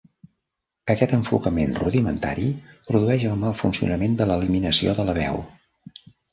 Aquest 0.93 1.11
enfocament 1.17 1.75
rudimentari 1.81 2.49
produeix 2.89 3.29
el 3.35 3.37
mal 3.45 3.55
funcionament 3.61 4.19
de 4.23 4.31
l'eliminació 4.33 4.99
de 5.03 5.09
la 5.13 5.19
veu. 5.23 5.43